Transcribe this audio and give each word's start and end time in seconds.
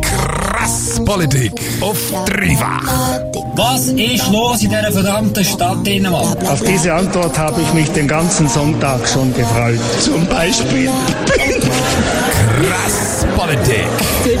Krass 0.00 1.00
Politik 1.04 1.52
auf 1.80 1.98
Dreifach. 2.26 2.82
Was 3.54 3.86
ist 3.88 4.30
los 4.30 4.62
in 4.62 4.70
dieser 4.70 4.92
verdammten 4.92 5.44
Stadt 5.44 5.86
Dänemark? 5.86 6.38
Auf 6.48 6.62
diese 6.62 6.92
Antwort 6.92 7.38
habe 7.38 7.60
ich 7.62 7.72
mich 7.72 7.90
den 7.92 8.08
ganzen 8.08 8.48
Sonntag 8.48 9.06
schon 9.08 9.32
gefreut. 9.34 9.80
Zum 10.00 10.26
Beispiel. 10.26 10.90
Krass 12.60 13.26
Politik. 13.36 13.86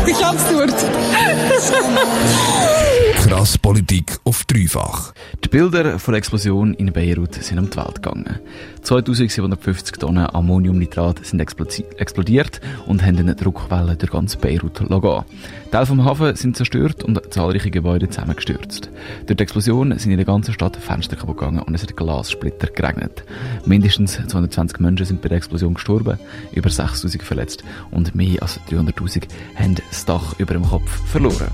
Ich 0.06 0.24
absurd. 0.24 0.74
Krass 3.26 3.58
Politik 3.58 4.20
auf 4.22 4.44
dreifach. 4.44 5.12
Die 5.42 5.48
Bilder 5.48 5.98
von 5.98 6.12
der 6.12 6.18
Explosion 6.18 6.74
in 6.74 6.92
Beirut 6.92 7.34
sind 7.34 7.58
um 7.58 7.68
die 7.68 7.76
Welt 7.76 8.00
gegangen. 8.00 8.38
2750 8.82 9.96
Tonnen 9.96 10.32
Ammoniumnitrat 10.32 11.26
sind 11.26 11.40
explodiert 11.40 12.60
und 12.86 13.04
haben 13.04 13.18
eine 13.18 13.34
Druckwelle 13.34 13.96
durch 13.96 14.12
ganz 14.12 14.36
Beirut 14.36 14.78
gehen. 14.78 15.24
Teile 15.72 15.86
vom 15.86 16.04
Hafen 16.04 16.36
sind 16.36 16.56
zerstört 16.56 17.02
und 17.02 17.20
zahlreiche 17.34 17.72
Gebäude 17.72 18.08
zusammengestürzt. 18.08 18.90
Durch 19.26 19.36
die 19.36 19.42
Explosion 19.42 19.98
sind 19.98 20.12
in 20.12 20.18
der 20.18 20.24
ganzen 20.24 20.54
Stadt 20.54 20.76
Fenster 20.76 21.16
kaputt 21.16 21.38
gegangen 21.38 21.62
und 21.62 21.74
es 21.74 21.82
hat 21.82 21.96
Glassplitter 21.96 22.68
geregnet. 22.68 23.24
Mindestens 23.64 24.12
220 24.12 24.78
Menschen 24.78 25.04
sind 25.04 25.20
bei 25.20 25.28
der 25.28 25.38
Explosion 25.38 25.74
gestorben, 25.74 26.20
über 26.52 26.70
6000 26.70 27.24
verletzt 27.24 27.64
und 27.90 28.14
mehr 28.14 28.40
als 28.40 28.60
300.000 28.70 29.24
haben 29.56 29.74
das 29.74 30.04
Dach 30.04 30.38
über 30.38 30.54
dem 30.54 30.62
Kopf 30.62 30.88
verloren. 31.08 31.50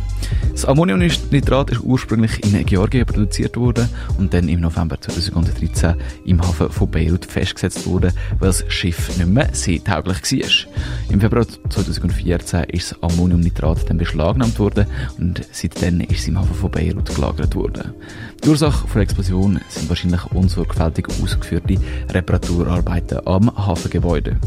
Das 0.52 0.66
Ammoniumnitrat 0.66 1.61
ist 1.70 1.80
ursprünglich 1.82 2.44
in 2.44 2.64
Georgien 2.66 3.06
produziert 3.06 3.56
worden 3.56 3.88
und 4.18 4.32
dann 4.34 4.48
im 4.48 4.60
November 4.60 5.00
2013 5.00 5.94
im 6.24 6.40
Hafen 6.40 6.70
von 6.70 6.90
Beirut 6.90 7.24
festgesetzt 7.24 7.86
worden, 7.86 8.12
weil 8.38 8.48
das 8.48 8.64
Schiff 8.68 9.16
nicht 9.16 9.28
mehr 9.28 9.48
seetauglich 9.52 10.22
war. 10.22 10.72
Im 11.10 11.20
Februar 11.20 11.46
2014 11.46 12.64
ist 12.64 12.92
das 12.92 13.02
Ammoniumnitrat 13.02 13.88
dann 13.88 13.98
beschlagnahmt 13.98 14.58
worden 14.58 14.86
und 15.18 15.42
seitdem 15.52 16.00
ist 16.00 16.20
es 16.20 16.28
im 16.28 16.38
Hafen 16.38 16.54
von 16.54 16.70
Beirut 16.70 17.14
gelagert 17.14 17.54
worden. 17.54 17.94
Die 18.44 18.48
Ursache 18.48 18.88
der 18.92 19.02
Explosion 19.02 19.60
sind 19.68 19.88
wahrscheinlich 19.88 20.24
unsorgfältig 20.32 21.06
ausgeführte 21.22 21.76
Reparaturarbeiten 22.10 23.26
am 23.26 23.54
Hafengebäude. 23.54 24.38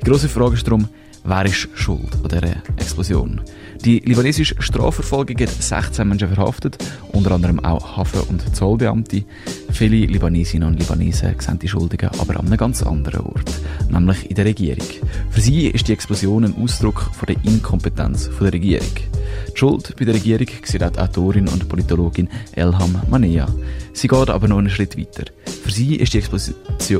Die 0.00 0.04
große 0.04 0.28
Frage 0.28 0.54
ist 0.54 0.66
darum, 0.66 0.88
wer 1.26 1.44
ist 1.44 1.68
schuld 1.74 2.12
an 2.22 2.28
dieser 2.28 2.56
Explosion? 2.76 3.40
Die 3.84 3.98
libanesische 4.00 4.60
Strafverfolgung 4.60 5.38
hat 5.38 5.50
16 5.50 6.06
Menschen 6.08 6.28
verhaftet, 6.28 6.78
unter 7.12 7.32
anderem 7.32 7.64
auch 7.64 7.96
Hafen- 7.96 8.28
und 8.28 8.56
Zollbeamte. 8.56 9.24
Viele 9.70 10.06
Libanesinnen 10.06 10.68
und 10.68 10.78
Libanesen 10.78 11.34
sehen 11.38 11.58
die 11.58 11.68
Schuldigen 11.68 12.10
aber 12.18 12.38
an 12.38 12.46
einem 12.46 12.56
ganz 12.56 12.82
anderen 12.82 13.20
Ort, 13.20 13.50
nämlich 13.90 14.30
in 14.30 14.36
der 14.36 14.46
Regierung. 14.46 14.86
Für 15.30 15.40
sie 15.40 15.66
ist 15.66 15.88
die 15.88 15.92
Explosion 15.92 16.44
ein 16.44 16.56
Ausdruck 16.62 17.10
von 17.12 17.26
der 17.26 17.36
Inkompetenz 17.44 18.30
der 18.40 18.52
Regierung. 18.52 18.86
Die 19.56 19.60
Schuld 19.60 19.96
bei 19.98 20.04
der 20.04 20.12
Regierung 20.12 20.48
sieht 20.64 20.82
auch 20.82 20.90
die 20.90 20.98
Autorin 20.98 21.48
und 21.48 21.66
Politologin 21.66 22.28
Elham 22.52 23.00
Manea. 23.08 23.48
Sie 23.94 24.06
geht 24.06 24.28
aber 24.28 24.48
noch 24.48 24.58
einen 24.58 24.68
Schritt 24.68 24.98
weiter. 24.98 25.32
Für 25.64 25.70
sie 25.70 25.96
ist 25.96 26.12
die 26.12 26.22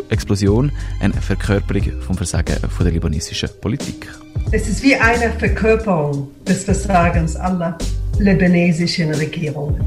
Explosion 0.09 0.73
eine 1.01 1.13
Verkörperung 1.13 2.01
vom 2.01 2.17
Versagen 2.17 2.57
der 2.81 2.93
libanesischen 2.93 3.51
Politik. 3.61 4.09
Es 4.53 4.67
ist 4.69 4.83
wie 4.83 4.97
eine 4.97 5.33
Verkörperung 5.33 6.29
des 6.49 6.65
Versagens 6.65 7.37
aller 7.37 7.77
libanesischen 8.19 9.13
Regierungen. 9.13 9.85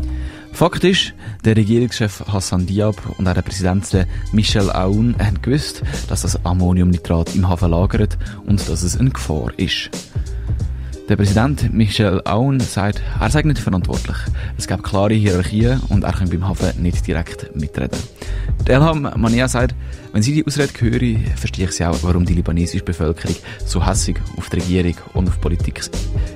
Fakt 0.52 0.84
ist, 0.84 1.16
der 1.44 1.58
Regierungschef 1.58 2.24
Hassan 2.28 2.68
Diab 2.68 2.98
und 3.18 3.28
auch 3.28 3.34
der 3.34 3.42
Präsident 3.42 4.06
Michel 4.32 4.70
Aoun 4.70 5.16
haben 5.18 5.42
gewusst, 5.42 5.82
dass 6.08 6.22
das 6.22 6.46
Ammoniumnitrat 6.46 7.34
im 7.34 7.50
Hafen 7.50 7.72
lagert 7.72 8.16
und 8.46 8.60
dass 8.70 8.84
es 8.84 8.96
eine 8.96 9.10
Gefahr 9.10 9.52
ist. 9.58 9.90
Der 11.10 11.16
Präsident 11.16 11.74
Michel 11.74 12.22
Aoun 12.24 12.60
sagt, 12.60 13.02
er 13.20 13.32
sei 13.32 13.42
nicht 13.42 13.58
verantwortlich. 13.58 14.16
Es 14.60 14.68
gab 14.68 14.84
klare 14.84 15.16
Hierarchien 15.16 15.82
und 15.90 16.04
er 16.04 16.14
kann 16.14 16.30
beim 16.30 16.48
Hafen 16.48 16.84
nicht 16.84 17.08
direkt 17.08 17.56
mitreden. 17.56 17.98
Der 18.68 18.76
Elham 18.76 19.10
Mania 19.16 19.48
sagt, 19.48 19.74
wenn 20.14 20.22
sie 20.22 20.36
die 20.36 20.46
Ausrede 20.46 20.72
höre, 20.78 21.18
verstehe 21.36 21.66
ich 21.66 21.72
sie 21.72 21.84
auch, 21.84 21.98
warum 22.04 22.26
die 22.26 22.36
libanesische 22.36 22.84
Bevölkerung 22.84 23.36
so 23.66 23.84
hässig 23.84 24.22
auf 24.38 24.52
die 24.52 24.58
Regierung 24.58 24.94
und 25.16 25.30
auf 25.30 25.34
die 25.38 25.42
Politik 25.42 25.80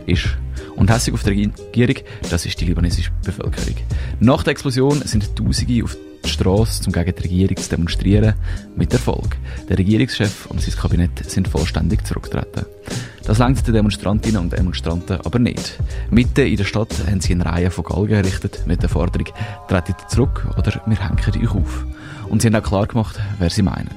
ist. 0.07 0.37
Und 0.75 0.89
hässig 0.89 1.13
auf 1.13 1.21
die 1.21 1.29
Regierung, 1.29 2.03
das 2.31 2.47
ist 2.47 2.59
die 2.59 2.65
libanesische 2.65 3.11
Bevölkerung. 3.23 3.75
Nach 4.21 4.41
der 4.41 4.53
Explosion 4.53 5.03
sind 5.03 5.35
Tausende 5.35 5.83
auf 5.83 5.95
die 6.25 6.29
Straße, 6.29 6.81
um 6.87 6.93
gegen 6.93 7.13
die 7.15 7.21
Regierung 7.21 7.57
zu 7.57 7.69
demonstrieren, 7.69 8.33
mit 8.75 8.91
Erfolg. 8.91 9.37
Der 9.69 9.77
Regierungschef 9.77 10.47
und 10.47 10.61
sein 10.61 10.75
Kabinett 10.75 11.29
sind 11.29 11.47
vollständig 11.47 12.07
zurückgetreten. 12.07 12.65
Das 13.25 13.37
lenkt 13.39 13.65
den 13.65 13.73
Demonstrantinnen 13.73 14.41
und 14.41 14.51
Demonstranten 14.51 15.19
aber 15.23 15.39
nicht. 15.39 15.79
Mitten 16.11 16.45
in 16.45 16.57
der 16.57 16.65
Stadt 16.65 16.93
haben 17.07 17.21
sie 17.21 17.33
eine 17.33 17.45
Reihe 17.45 17.71
von 17.71 17.85
Galgen 17.85 18.15
errichtet 18.15 18.63
mit 18.67 18.81
der 18.81 18.89
Forderung, 18.89 19.27
tretet 19.69 19.95
zurück 20.09 20.45
oder 20.57 20.81
wir 20.85 20.99
hängen 20.99 21.17
euch 21.19 21.49
auf. 21.49 21.85
Und 22.27 22.41
sie 22.41 22.47
haben 22.47 22.55
auch 22.55 22.67
klar 22.67 22.85
gemacht, 22.85 23.19
wer 23.39 23.49
sie 23.49 23.61
meinen. 23.61 23.89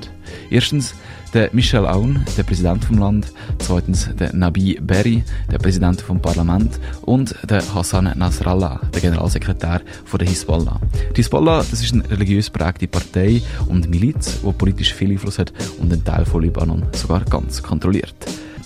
Erstens 0.49 0.95
der 1.35 1.51
Michel 1.53 1.87
Aoun, 1.87 2.25
der 2.37 2.45
Präsident 2.45 2.85
vom 2.85 2.99
Land, 2.99 3.33
zweitens 3.59 4.09
der 4.17 4.33
Nabi 4.33 4.79
Berri, 4.81 5.25
der 5.51 5.59
Präsident 5.59 6.01
vom 6.01 6.23
Parlament 6.23 6.79
und 7.03 7.35
der 7.49 7.63
Hassan 7.75 8.13
Nasrallah, 8.17 8.81
der 8.95 9.01
Generalsekretär 9.01 9.83
von 10.05 10.19
der 10.19 10.29
Hisbollah. 10.29 10.81
Die 11.13 11.17
Hisbollah, 11.17 11.65
das 11.69 11.83
ist 11.83 11.93
eine 11.93 12.09
religiös 12.09 12.49
prägte 12.49 12.87
Partei 12.87 13.43
und 13.69 13.91
Miliz, 13.91 14.41
die 14.41 14.53
politisch 14.53 14.95
viel 14.95 15.11
Einfluss 15.11 15.39
hat 15.39 15.53
und 15.81 15.93
einen 15.93 16.05
Teil 16.05 16.25
von 16.25 16.43
Libanon 16.43 16.87
sogar 16.93 17.25
ganz 17.25 17.63
kontrolliert. 17.63 18.15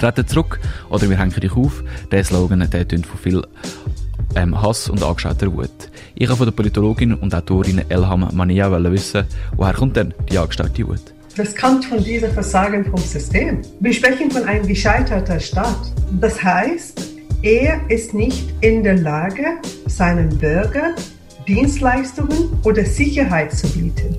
Treten 0.00 0.27
zurück 0.27 0.59
oder 0.88 1.09
wir 1.11 1.19
hängen 1.19 1.33
dich 1.33 1.53
auf, 1.53 1.84
der 2.11 2.25
Slogan, 2.25 2.69
der 2.71 2.88
tönt 2.88 3.06
von 3.06 3.19
viel 3.19 3.43
ähm, 4.34 4.61
Hass 4.61 4.88
und 4.88 5.03
angeschauter 5.03 5.53
Wut. 5.53 5.91
Ich 6.15 6.27
habe 6.28 6.38
von 6.38 6.47
der 6.47 6.53
Politologin 6.53 7.15
und 7.15 7.34
Autorin 7.34 7.83
Elham 7.88 8.28
Mania 8.33 8.71
wissen, 8.91 9.25
woher 9.56 9.75
kommt 9.75 9.97
denn 9.97 10.15
die 10.31 10.38
angestaute 10.38 10.88
Wut? 10.88 11.03
Das 11.37 11.55
kommt 11.55 11.84
von 11.84 12.03
diesem 12.03 12.33
Versagen 12.33 12.84
vom 12.84 12.99
System. 12.99 13.61
Wir 13.81 13.93
sprechen 13.93 14.31
von 14.31 14.44
einem 14.44 14.66
gescheiterten 14.66 15.38
Staat. 15.38 15.93
Das 16.21 16.43
heißt, 16.43 17.00
er 17.43 17.81
ist 17.88 18.15
nicht 18.15 18.53
in 18.62 18.82
der 18.82 18.97
Lage, 18.97 19.44
seinen 19.87 20.31
Bürgern 20.38 20.94
Dienstleistungen 21.47 22.59
oder 22.65 22.84
Sicherheit 22.84 23.53
zu 23.53 23.69
bieten. 23.69 24.17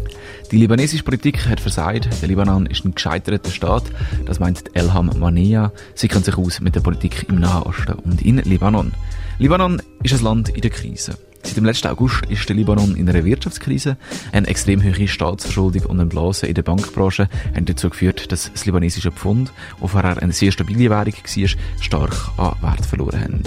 Die 0.51 0.57
libanesische 0.57 1.05
Politik 1.05 1.47
hat 1.47 1.61
versagt. 1.61 2.09
Der 2.21 2.27
Libanon 2.27 2.65
ist 2.65 2.83
ein 2.83 2.93
gescheiterter 2.93 3.51
Staat. 3.51 3.83
Das 4.25 4.41
meint 4.41 4.75
Elham 4.75 5.09
Manea. 5.17 5.71
Sie 5.95 6.09
kennt 6.09 6.25
sich 6.25 6.37
aus 6.37 6.59
mit 6.59 6.75
der 6.75 6.81
Politik 6.81 7.25
im 7.29 7.39
Nahen 7.39 7.63
Osten 7.63 7.93
und 7.93 8.21
in 8.21 8.35
Libanon. 8.39 8.91
Libanon 9.39 9.81
ist 10.03 10.13
ein 10.13 10.23
Land 10.23 10.49
in 10.49 10.59
der 10.59 10.71
Krise. 10.71 11.17
Seit 11.41 11.55
dem 11.55 11.63
letzten 11.63 11.87
August 11.87 12.25
ist 12.27 12.49
der 12.49 12.57
Libanon 12.57 12.97
in 12.97 13.09
einer 13.09 13.23
Wirtschaftskrise. 13.23 13.95
Eine 14.33 14.47
extrem 14.47 14.83
hohe 14.83 15.07
Staatsverschuldung 15.07 15.85
und 15.85 16.01
ein 16.01 16.09
Blasen 16.09 16.49
in 16.49 16.55
der 16.55 16.63
Bankbranche 16.63 17.29
haben 17.55 17.65
dazu 17.65 17.89
geführt, 17.89 18.29
dass 18.33 18.51
das 18.51 18.65
libanesische 18.65 19.13
Pfund, 19.13 19.53
das 19.79 19.91
vorher 19.91 20.21
eine 20.21 20.33
sehr 20.33 20.51
stabile 20.51 20.89
Währung 20.89 21.13
war, 21.13 21.47
stark 21.79 22.13
an 22.37 22.55
Wert 22.61 22.85
verloren 22.85 23.21
haben. 23.21 23.43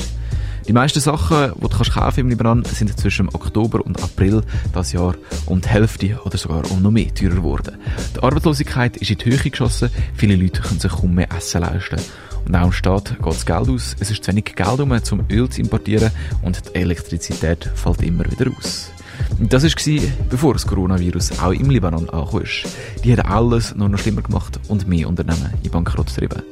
Die 0.66 0.72
meisten 0.72 1.00
Sachen, 1.00 1.52
die 1.54 1.60
du 1.60 1.68
kannst 1.68 1.92
kaufen 1.92 2.20
im 2.20 2.28
Libanon, 2.30 2.64
sind 2.64 2.98
zwischen 2.98 3.28
Oktober 3.28 3.84
und 3.84 4.02
April 4.02 4.42
das 4.72 4.92
Jahr 4.92 5.14
um 5.44 5.60
die 5.60 5.68
Hälfte 5.68 6.18
oder 6.24 6.38
sogar 6.38 6.70
um 6.70 6.80
noch 6.80 6.90
mehr 6.90 7.14
teurer 7.14 7.34
geworden. 7.34 7.76
Die 8.16 8.22
Arbeitslosigkeit 8.22 8.96
ist 8.96 9.10
in 9.10 9.18
die 9.18 9.24
Höhe 9.26 9.50
geschossen, 9.50 9.90
viele 10.14 10.36
Leute 10.36 10.62
können 10.62 10.80
sich 10.80 10.90
kaum 10.90 11.14
mehr 11.14 11.30
Essen 11.32 11.60
leisten. 11.60 12.00
Und 12.46 12.56
auch 12.56 12.64
im 12.64 12.72
Staat 12.72 13.16
geht 13.16 13.26
das 13.26 13.44
Geld 13.44 13.68
aus. 13.68 13.96
Es 14.00 14.10
ist 14.10 14.24
zu 14.24 14.30
wenig 14.30 14.44
Geld 14.56 14.80
um, 14.80 14.90
um 14.90 15.24
Öl 15.30 15.48
zu 15.50 15.60
importieren 15.60 16.10
und 16.40 16.62
die 16.66 16.74
Elektrizität 16.76 17.70
fällt 17.74 18.02
immer 18.02 18.24
wieder 18.30 18.50
aus. 18.56 18.90
Das 19.38 19.64
war, 19.64 20.02
bevor 20.30 20.54
das 20.54 20.66
Coronavirus 20.66 21.40
auch 21.40 21.52
im 21.52 21.68
Libanon 21.68 22.08
angekommen 22.08 22.44
ist. 22.44 22.66
Die 23.04 23.12
haben 23.12 23.30
alles 23.30 23.74
noch, 23.74 23.88
noch 23.88 23.98
schlimmer 23.98 24.22
gemacht 24.22 24.58
und 24.68 24.88
mehr 24.88 25.08
Unternehmen 25.08 25.52
in 25.62 25.70
Bankrott 25.70 26.06
getrieben. 26.06 26.42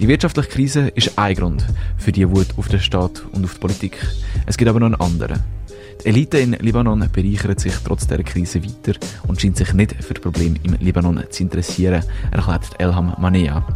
Die 0.00 0.06
wirtschaftliche 0.06 0.48
Krise 0.48 0.88
ist 0.94 1.18
ein 1.18 1.34
Grund 1.34 1.66
für 1.96 2.12
die 2.12 2.28
Wut 2.28 2.46
auf 2.56 2.68
den 2.68 2.78
Staat 2.78 3.24
und 3.32 3.44
auf 3.44 3.54
die 3.54 3.58
Politik. 3.58 3.98
Es 4.46 4.56
gibt 4.56 4.68
aber 4.68 4.78
noch 4.78 4.86
einen 4.86 5.00
anderen. 5.00 5.42
Die 6.04 6.06
Elite 6.06 6.38
in 6.38 6.52
Libanon 6.52 7.08
bereichert 7.12 7.58
sich 7.58 7.74
trotz 7.84 8.06
dieser 8.06 8.22
Krise 8.22 8.62
weiter 8.62 8.96
und 9.26 9.40
scheint 9.40 9.56
sich 9.56 9.72
nicht 9.72 9.96
für 10.04 10.14
Probleme 10.14 10.56
im 10.62 10.74
Libanon 10.78 11.24
zu 11.30 11.42
interessieren, 11.42 12.04
erklärt 12.30 12.70
Elham 12.78 13.16
Manea. 13.18 13.66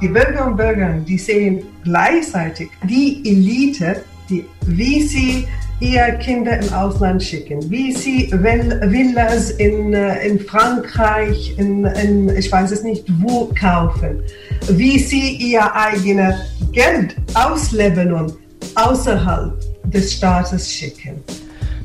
Die 0.00 0.06
Bürger 0.06 0.46
und 0.46 0.56
Bürger, 0.56 0.92
die 1.00 1.18
sehen 1.18 1.64
gleichzeitig 1.82 2.70
die 2.84 3.20
Elite, 3.28 4.04
die, 4.30 4.44
wie 4.64 5.02
sie 5.02 5.48
ihre 5.80 6.18
Kinder 6.18 6.58
im 6.58 6.72
Ausland 6.72 7.22
schicken, 7.22 7.70
wie 7.70 7.92
sie 7.92 8.30
Villas 8.32 9.50
in, 9.50 9.94
äh, 9.94 10.26
in 10.26 10.40
Frankreich, 10.40 11.54
in, 11.56 11.84
in, 11.84 12.28
ich 12.36 12.50
weiß 12.50 12.72
es 12.72 12.82
nicht 12.82 13.04
wo, 13.20 13.52
kaufen, 13.58 14.22
wie 14.68 14.98
sie 14.98 15.36
ihr 15.36 15.74
eigenes 15.74 16.34
Geld 16.72 17.16
aus 17.34 17.72
Lebanon 17.72 18.32
außerhalb 18.74 19.54
des 19.84 20.14
Staates 20.14 20.72
schicken. 20.72 21.22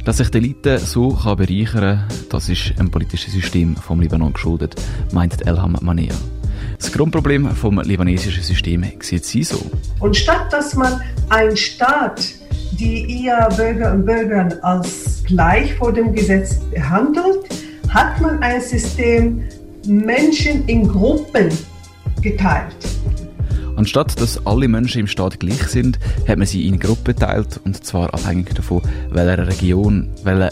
Dass 0.06 0.18
sich 0.18 0.30
die 0.30 0.40
Elite 0.40 0.80
so 0.80 1.16
kann 1.16 1.38
bereichern 1.38 2.00
kann, 2.00 2.28
das 2.30 2.50
ist 2.50 2.74
ein 2.78 2.92
politisches 2.92 3.34
System 3.34 3.75
vom 3.75 4.01
Libanon 4.01 4.34
geschuldet, 4.34 4.75
meint 5.13 5.45
Elham 5.48 5.78
Manea. 5.81 6.13
Das 6.78 6.92
Grundproblem 6.92 7.50
vom 7.56 7.80
libanesischen 7.80 8.44
System 8.44 8.84
sieht 9.00 9.24
sie 9.24 9.44
so. 9.44 9.66
Und 10.00 10.18
statt 10.18 10.51
dass 10.51 10.75
man 10.75 11.01
einen 11.30 11.56
Staat, 11.56 12.34
die 12.79 13.05
ihr 13.05 13.47
Bürger 13.55 13.93
und 13.93 14.05
Bürger 14.05 14.57
als 14.61 15.23
gleich 15.25 15.73
vor 15.75 15.93
dem 15.93 16.13
Gesetz 16.13 16.55
behandelt, 16.71 17.45
hat 17.89 18.19
man 18.21 18.41
ein 18.41 18.61
System 18.61 19.43
Menschen 19.85 20.65
in 20.67 20.87
Gruppen 20.87 21.49
geteilt. 22.21 22.93
Anstatt 23.75 24.19
dass 24.21 24.45
alle 24.45 24.67
Menschen 24.67 25.01
im 25.01 25.07
Staat 25.07 25.39
gleich 25.39 25.67
sind, 25.67 25.97
hat 26.27 26.37
man 26.37 26.47
sie 26.47 26.67
in 26.67 26.79
Gruppen 26.79 27.15
geteilt 27.15 27.59
und 27.63 27.83
zwar 27.83 28.13
abhängig 28.13 28.53
davon, 28.53 28.81
welcher 29.09 29.47
Region, 29.47 30.09
welcher 30.23 30.51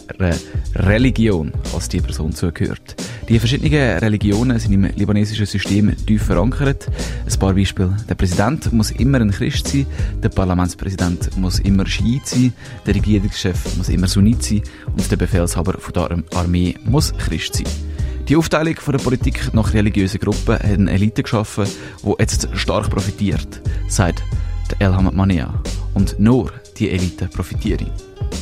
Religion 0.76 1.52
als 1.74 1.90
die 1.90 2.02
Person 2.02 2.34
zugehört. 2.34 2.96
Die 3.30 3.40
verschiedenen 3.40 4.00
Religionen 4.00 4.60
sind 4.60 4.74
im 4.74 4.84
libanesischen 4.96 5.46
System 5.46 5.96
tief 6.06 6.24
verankert. 6.24 6.88
Ein 7.26 7.40
paar 7.40 7.54
Beispiele. 7.54 7.96
Der 8.10 8.16
Präsident 8.16 8.74
muss 8.74 8.92
immer 8.92 9.22
ein 9.22 9.32
Christ 9.32 9.68
sein, 9.68 9.86
der 10.22 10.30
Parlamentspräsident 10.30 11.38
muss 11.38 11.60
immer 11.60 11.86
Schiit 11.86 12.28
sein, 12.28 12.54
der 12.86 12.96
Regierungschef 12.96 13.78
muss 13.78 13.90
immer 13.90 14.08
Sunnit 14.08 14.44
sein 14.44 14.64
und 14.88 15.10
der 15.10 15.18
Befehlshaber 15.18 15.74
von 15.80 15.94
der 15.94 16.24
Armee 16.38 16.76
muss 16.84 17.14
Christ 17.18 17.56
sein. 17.56 17.91
Die 18.28 18.36
Aufteilung 18.36 18.76
von 18.76 18.94
der 18.94 19.04
Politik 19.04 19.54
nach 19.54 19.74
religiösen 19.74 20.20
Gruppen 20.20 20.56
hat 20.56 20.64
eine 20.64 20.92
Elite 20.92 21.24
geschaffen, 21.24 21.66
die 22.04 22.14
jetzt 22.20 22.48
stark 22.54 22.90
profitiert, 22.90 23.62
sagt 23.88 24.24
der 24.70 24.88
Elham 24.88 25.10
Mania. 25.16 25.54
Und 25.94 26.20
nur 26.20 26.52
die 26.78 26.90
Elite 26.90 27.28
profitiere. 27.28 27.88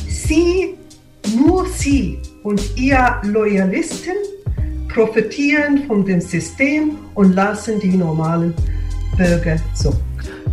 Sie, 0.08 0.74
nur 1.34 1.66
Sie 1.66 2.18
und 2.42 2.60
Ihr 2.76 3.20
Loyalisten 3.24 4.14
profitieren 4.88 5.86
von 5.86 6.04
dem 6.04 6.20
System 6.20 6.96
und 7.14 7.34
lassen 7.34 7.80
die 7.80 7.96
normalen 7.96 8.54
Bürger 9.16 9.56
zu. 9.74 9.92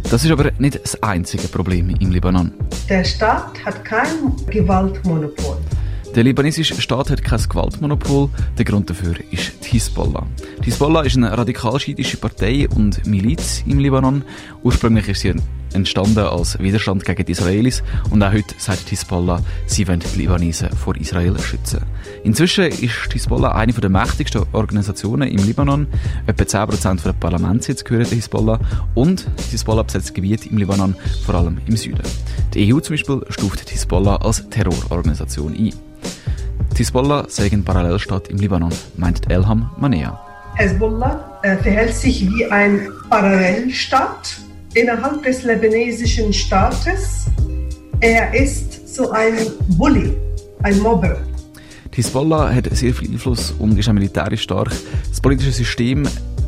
Das 0.09 0.23
ist 0.23 0.31
aber 0.31 0.51
nicht 0.57 0.79
das 0.81 1.01
einzige 1.03 1.47
Problem 1.47 1.89
im 1.99 2.11
Libanon. 2.11 2.53
Der 2.87 3.03
Staat 3.03 3.63
hat 3.65 3.83
kein 3.83 4.35
Gewaltmonopol. 4.49 5.57
Der 6.17 6.23
libanesische 6.23 6.81
Staat 6.81 7.11
hat 7.11 7.23
kein 7.23 7.39
Gewaltmonopol. 7.47 8.29
Der 8.57 8.65
Grund 8.65 8.89
dafür 8.89 9.13
ist 9.29 9.51
die 9.63 9.69
Hisbollah. 9.73 10.25
Die 10.61 10.63
Hisbollah 10.63 11.01
ist 11.01 11.15
eine 11.15 11.37
radikal-schiitische 11.37 12.17
Partei 12.17 12.67
und 12.67 13.05
Miliz 13.05 13.63
im 13.67 13.77
Libanon. 13.77 14.23
Ursprünglich 14.63 15.09
ist 15.09 15.19
sie 15.19 15.35
entstanden 15.73 16.17
als 16.17 16.57
Widerstand 16.57 17.05
gegen 17.05 17.23
die 17.23 17.33
Israelis 17.33 17.83
und 18.09 18.23
auch 18.23 18.31
heute 18.31 18.55
sagt 18.57 18.87
die 18.87 18.95
Hisbollah, 18.95 19.43
sie 19.67 19.87
wollen 19.87 19.99
die 19.99 20.21
Libanesen 20.21 20.71
vor 20.71 20.95
Israel 20.95 21.37
schützen. 21.37 21.81
Inzwischen 22.23 22.65
ist 22.65 22.81
die 22.81 23.13
Hisbollah 23.13 23.51
eine 23.51 23.73
der 23.73 23.91
mächtigsten 23.91 24.41
Organisationen 24.53 25.29
im 25.29 25.45
Libanon. 25.45 25.85
Etwa 26.25 26.43
10% 26.45 27.03
der 27.03 27.13
Parlamentssitze 27.13 27.83
gehören 27.83 28.09
der 28.09 28.15
Hisbollah 28.15 28.59
und 28.95 29.27
die 29.37 29.51
Hisbollah 29.51 29.83
besetzt 29.83 30.15
Gebiete 30.15 30.49
im 30.49 30.57
Libanon, 30.57 30.95
vor 31.27 31.35
allem 31.35 31.59
im 31.67 31.77
Süden. 31.77 32.01
Die 32.55 32.73
EU 32.73 32.79
zum 32.79 32.95
Beispiel 32.95 33.21
stuft 33.29 33.69
die 33.69 33.73
Hisbollah 33.73 34.15
als 34.15 34.49
Terrororganisation 34.49 35.53
ein. 35.53 35.86
Hisbollah 36.77 37.25
sei 37.27 37.49
ein 37.51 37.63
Parallelstaat 37.63 38.27
im 38.27 38.37
Libanon, 38.37 38.71
meint 38.97 39.31
Elham 39.31 39.71
Manea. 39.79 40.19
Hezbollah 40.57 41.39
äh, 41.41 41.57
verhält 41.57 41.95
sich 41.95 42.29
wie 42.29 42.45
ein 42.45 42.89
Parallelstaat 43.09 44.37
innerhalb 44.75 45.23
des 45.23 45.41
libanesischen 45.41 46.31
Staates. 46.31 47.25
Er 47.99 48.31
ist 48.31 48.93
so 48.93 49.09
ein 49.09 49.33
Bully, 49.69 50.15
ein 50.61 50.77
Mobber. 50.77 51.17
Die 51.93 51.95
Hisbollah 51.95 52.53
hat 52.53 52.69
sehr 52.77 52.93
viel 52.93 53.09
Einfluss 53.09 53.55
und 53.57 53.75
ist 53.79 53.89
auch 53.89 53.93
militärisch 53.93 54.43
stark. 54.43 54.71
Das 55.09 55.19
politische 55.19 55.53
System 55.53 56.07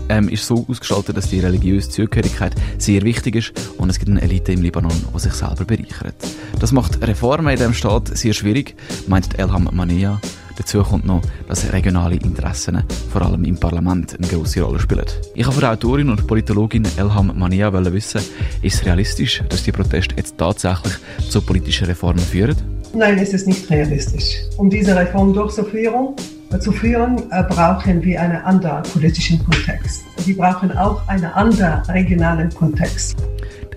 ähm, 0.09 0.29
ist 0.29 0.45
so 0.45 0.65
ausgestaltet, 0.67 1.15
dass 1.17 1.29
die 1.29 1.39
religiöse 1.39 1.89
Zugehörigkeit 1.89 2.56
sehr 2.77 3.03
wichtig 3.03 3.35
ist 3.35 3.53
und 3.77 3.89
es 3.89 4.00
gibt 4.00 4.11
eine 4.11 4.21
Elite 4.21 4.51
im 4.51 4.61
Libanon, 4.61 4.91
die 5.13 5.19
sich 5.19 5.33
selber 5.33 5.65
bereichert. 5.65 6.15
Das 6.59 6.71
macht 6.71 7.01
Reformen 7.06 7.47
in 7.47 7.57
diesem 7.57 7.73
Staat 7.73 8.15
sehr 8.17 8.33
schwierig, 8.33 8.75
meint 9.07 9.39
Elham 9.39 9.69
Manea. 9.71 10.19
Dazu 10.57 10.83
kommt 10.83 11.06
noch, 11.06 11.21
dass 11.47 11.71
regionale 11.71 12.15
Interessen, 12.15 12.83
vor 13.09 13.21
allem 13.21 13.45
im 13.45 13.57
Parlament, 13.57 14.17
eine 14.17 14.27
grosse 14.27 14.61
Rolle 14.61 14.77
spielen. 14.77 15.06
Ich 15.33 15.45
habe 15.45 15.53
von 15.53 15.61
der 15.61 15.71
Autorin 15.71 16.09
und 16.09 16.27
Politologin 16.27 16.85
Elham 16.97 17.31
Mania 17.33 17.71
wissen, 17.71 18.21
ist 18.62 18.75
es 18.75 18.85
realistisch, 18.85 19.41
dass 19.47 19.63
die 19.63 19.71
Proteste 19.71 20.15
jetzt 20.17 20.38
tatsächlich 20.38 20.95
zu 21.29 21.41
politischen 21.41 21.88
Reformen 21.88 22.19
führen? 22.19 22.57
Nein, 22.94 23.17
es 23.19 23.33
ist 23.33 23.47
nicht 23.47 23.69
realistisch. 23.69 24.35
Um 24.57 24.69
diese 24.69 24.95
Reform 24.95 25.33
durchzuführen, 25.33 26.15
zu 26.57 26.72
führen, 26.72 27.18
äh, 27.31 27.44
brauchen 27.44 28.04
wir 28.04 28.22
einen 28.22 28.42
anderen 28.44 28.84
politischen 28.84 29.44
Kontext. 29.44 30.04
Wir 30.25 30.36
brauchen 30.36 30.75
auch 30.75 31.07
einen 31.07 31.25
anderen 31.25 31.81
regionalen 31.90 32.50
Kontext. 32.50 33.18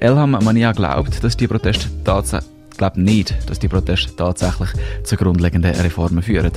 Elham 0.01 0.31
Mania 0.31 0.73
glaubt, 0.73 1.23
dass 1.23 1.37
die 1.37 1.47
Proteste 1.47 1.89
tatsächlich 2.05 2.51
glaube 2.79 3.01
nicht, 3.01 3.37
dass 3.49 3.59
die 3.59 3.69
Proteste 3.69 4.17
tatsächlich 4.17 4.71
zu 5.05 5.17
grundlegenden 5.17 5.73
Reformen 5.73 6.23
führen, 6.23 6.51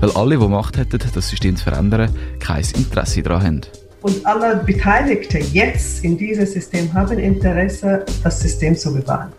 weil 0.00 0.10
alle, 0.12 0.38
die 0.38 0.46
Macht 0.46 0.76
hätten, 0.76 1.00
das 1.12 1.28
System 1.28 1.56
zu 1.56 1.64
verändern, 1.64 2.10
kein 2.38 2.64
Interesse 2.76 3.22
daran 3.22 3.42
haben. 3.42 3.60
Und 4.02 4.24
alle 4.26 4.56
Beteiligten 4.56 5.42
jetzt 5.52 6.04
in 6.04 6.18
diesem 6.18 6.46
System 6.46 6.92
haben 6.92 7.18
Interesse, 7.18 8.04
das 8.22 8.40
System 8.40 8.76
zu 8.76 8.92
bewahren. 8.92 9.32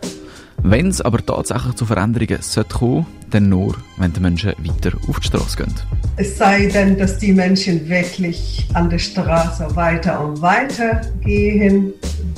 Wenn 0.66 0.88
es 0.88 1.02
aber 1.02 1.18
tatsächlich 1.18 1.74
zu 1.74 1.84
Veränderungen 1.84 2.40
sollte 2.40 2.78
kommen, 2.78 3.06
dann 3.28 3.50
nur, 3.50 3.76
wenn 3.98 4.14
die 4.14 4.20
Menschen 4.20 4.54
weiter 4.60 4.96
auf 5.08 5.20
die 5.20 5.26
Straße 5.26 5.58
gehen. 5.58 5.74
Es 6.16 6.38
sei 6.38 6.68
denn, 6.68 6.96
dass 6.96 7.18
die 7.18 7.34
Menschen 7.34 7.86
wirklich 7.86 8.66
an 8.72 8.88
der 8.88 8.98
Straße 8.98 9.76
weiter 9.76 10.26
und 10.26 10.40
weiter 10.40 11.02
gehen, 11.22 11.92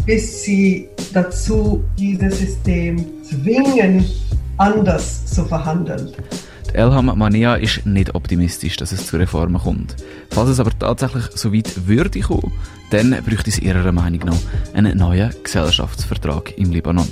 bis 0.07 0.43
sie 0.43 0.89
dazu 1.13 1.85
dieses 1.97 2.41
System 2.41 2.97
zwingen, 3.23 4.05
anders 4.57 5.25
zu 5.27 5.45
verhandeln. 5.45 6.11
Elham 6.73 7.17
Mania 7.17 7.55
ist 7.55 7.87
nicht 7.87 8.13
optimistisch, 8.17 8.77
dass 8.77 8.91
es 8.91 9.07
zu 9.07 9.19
Reformen 9.19 9.63
kommt. 9.63 9.95
Falls 10.31 10.49
es 10.51 10.59
aber 10.59 10.77
tatsächlich 10.77 11.27
so 11.37 11.55
weit 11.55 11.87
würde 11.87 12.19
kommen, 12.19 12.53
dann 12.91 13.17
bräuchte 13.25 13.51
es 13.51 13.61
ihrer 13.61 13.93
Meinung 13.93 14.21
nach 14.25 14.41
einen 14.75 14.99
neuen 14.99 15.31
Gesellschaftsvertrag 15.45 16.59
im 16.59 16.73
Libanon. 16.73 17.07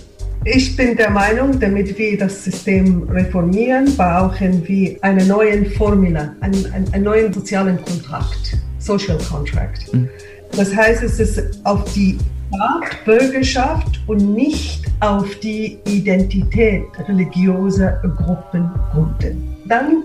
Ich 0.47 0.77
bin 0.77 0.95
der 0.95 1.09
Meinung, 1.09 1.59
damit 1.59 1.97
wir 1.97 2.19
das 2.19 2.45
System 2.45 3.09
reformieren, 3.09 3.97
brauchen 3.97 4.67
wir 4.69 4.99
eine 5.01 5.25
neue 5.25 5.65
Formel, 5.71 6.15
einen, 6.41 6.91
einen, 6.93 7.03
neuen 7.03 7.33
sozialen 7.33 7.83
Kontrakt, 7.83 8.59
Social 8.79 9.17
Contract. 9.31 9.93
Mhm. 9.95 10.07
Das 10.55 10.77
heißt, 10.77 11.03
es 11.03 11.19
ist 11.19 11.65
auf 11.65 11.91
die 11.95 12.19
Staatsbürgerschaft 12.55 14.01
und 14.07 14.35
nicht 14.35 14.85
auf 15.01 15.35
die 15.37 15.79
Identität 15.87 16.85
religiöser 17.09 18.03
Gruppen 18.15 18.71
gründen. 18.93 19.57
Dann 19.67 20.05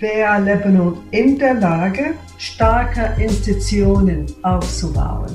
wäre 0.00 0.42
Lebanon 0.42 0.98
in 1.12 1.38
der 1.38 1.54
Lage, 1.54 2.14
starke 2.38 3.22
Institutionen 3.22 4.26
aufzubauen. 4.42 5.30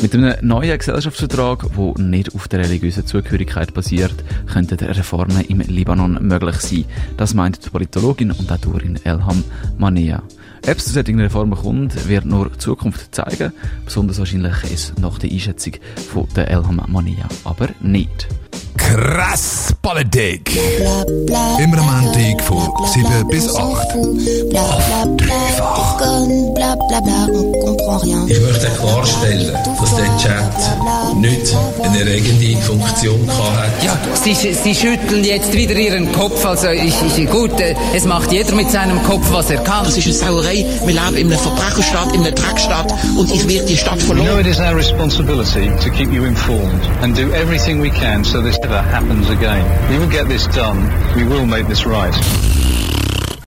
Mit 0.00 0.14
einem 0.14 0.34
neuen 0.42 0.78
Gesellschaftsvertrag, 0.78 1.66
der 1.76 2.04
nicht 2.04 2.32
auf 2.32 2.46
der 2.46 2.60
religiösen 2.60 3.04
Zugehörigkeit 3.04 3.74
basiert, 3.74 4.14
könnten 4.46 4.78
Reformen 4.78 5.40
im 5.40 5.58
Libanon 5.60 6.18
möglich 6.20 6.56
sein. 6.56 6.84
Das 7.16 7.34
meint 7.34 7.64
die 7.64 7.70
Politologin 7.70 8.30
und 8.30 8.50
Autorin 8.50 9.00
Elham 9.02 9.42
Manea. 9.76 10.22
Ob 10.68 10.76
es 10.76 10.84
zu 10.84 10.92
solchen 10.92 11.18
Reformen 11.18 11.58
kommt, 11.58 12.08
wird 12.08 12.26
nur 12.26 12.56
Zukunft 12.58 13.12
zeigen. 13.12 13.52
Besonders 13.84 14.20
wahrscheinlich 14.20 14.72
ist 14.72 14.98
nach 15.00 15.18
der 15.18 15.32
Einschätzung 15.32 15.74
von 16.12 16.28
der 16.36 16.48
Elham 16.48 16.80
Mania 16.86 17.28
aber 17.44 17.68
nicht. 17.80 18.28
Krass 18.76 19.67
Politik. 19.82 20.50
Immer 21.58 21.78
am 21.78 22.04
Montag 22.04 22.42
von 22.42 22.68
7 22.86 23.28
bis 23.28 23.54
8. 23.54 23.58
Auf 23.58 23.80
dreifach. 25.16 25.98
Ich 28.28 28.40
möchte 28.40 28.66
klarstellen, 28.78 29.52
dass 29.80 29.96
der 29.96 30.16
Chat 30.18 31.16
nicht 31.16 31.56
eine 31.82 32.06
regende 32.06 32.60
Funktion 32.62 33.26
hat. 33.28 33.84
Ja, 33.84 33.98
Sie, 34.14 34.34
Sie 34.34 34.74
schütteln 34.74 35.24
jetzt 35.24 35.52
wieder 35.52 35.74
Ihren 35.74 36.12
Kopf. 36.12 36.44
Also 36.44 36.68
ich, 36.68 36.94
ich, 37.16 37.30
gut, 37.30 37.58
äh, 37.60 37.74
es 37.94 38.04
macht 38.04 38.32
jeder 38.32 38.54
mit 38.54 38.70
seinem 38.70 39.02
Kopf, 39.04 39.32
was 39.32 39.50
er 39.50 39.58
kann. 39.58 39.84
Das 39.84 39.96
ist 39.96 40.06
eine 40.06 40.14
Sauerei. 40.14 40.64
Wir 40.84 40.94
leben 40.94 41.16
in 41.16 41.26
einer 41.28 41.38
Verbrecherstadt, 41.38 42.14
in 42.14 42.20
einer 42.20 42.32
Dreckstadt 42.32 42.92
und 43.16 43.32
ich 43.32 43.48
werde 43.48 43.66
die 43.66 43.76
Stadt 43.76 44.00
verloren. 44.00 44.26
You 44.26 44.32
know 44.32 44.40
it 44.40 44.46
is 44.46 44.60
our 44.60 44.76
responsibility 44.76 45.70
to 45.82 45.90
keep 45.90 46.12
you 46.12 46.24
informed 46.24 46.82
and 47.02 47.16
do 47.16 47.32
everything 47.32 47.80
we 47.80 47.90
can 47.90 48.24
so 48.24 48.40
this 48.40 48.58
never 48.60 48.82
happens 48.82 49.28
again. 49.30 49.64
We 49.90 49.98
will 49.98 50.10
get 50.10 50.28
this 50.28 50.46
done. 50.46 51.16
We 51.16 51.24
will 51.24 51.46
make 51.46 51.66
this 51.66 51.86
right. 51.86 52.57